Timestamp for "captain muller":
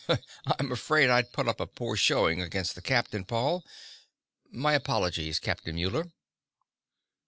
5.37-6.11